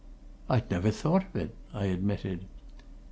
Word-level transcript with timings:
"I'd 0.49 0.71
never 0.71 0.89
thought 0.89 1.27
of 1.27 1.35
it," 1.35 1.53
I 1.75 1.85
admitted. 1.85 2.45